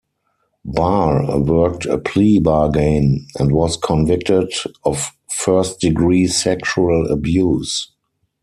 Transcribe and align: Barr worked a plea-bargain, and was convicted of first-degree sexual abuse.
Barr 0.65 1.39
worked 1.41 1.85
a 1.85 1.99
plea-bargain, 1.99 3.27
and 3.37 3.51
was 3.51 3.77
convicted 3.77 4.51
of 4.83 5.11
first-degree 5.31 6.25
sexual 6.25 7.05
abuse. 7.11 7.91